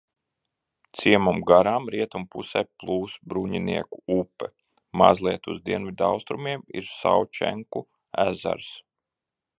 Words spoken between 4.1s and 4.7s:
upe,